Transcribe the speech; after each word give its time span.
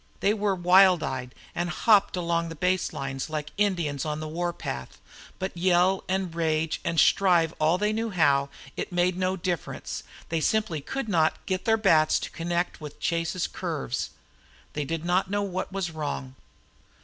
They 0.19 0.33
were 0.33 0.55
wild 0.55 1.03
eyed, 1.03 1.35
and 1.53 1.69
hopped 1.69 2.17
along 2.17 2.49
the 2.49 2.55
baselines 2.55 3.29
like 3.29 3.51
Indians 3.55 4.03
on 4.03 4.19
the 4.19 4.27
war 4.27 4.51
path. 4.51 4.97
But 5.37 5.55
yell 5.55 6.03
and 6.09 6.33
rage 6.33 6.81
and 6.83 6.99
strive 6.99 7.53
all 7.59 7.77
they 7.77 7.93
knew 7.93 8.09
how, 8.09 8.49
it 8.75 8.91
made 8.91 9.15
no 9.15 9.35
difference. 9.37 10.01
They 10.29 10.41
simply 10.41 10.81
could 10.81 11.07
not 11.07 11.45
get 11.45 11.65
their 11.65 11.77
bats 11.77 12.17
to 12.21 12.31
connect 12.31 12.81
with 12.81 12.99
Chase's 12.99 13.45
curves. 13.45 14.09
They 14.73 14.85
did 14.85 15.05
not 15.05 15.29
know 15.29 15.43
what 15.43 15.71
was 15.71 15.91
wrong. 15.91 16.33